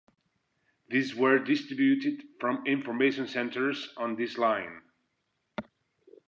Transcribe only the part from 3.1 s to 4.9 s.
centers on this line.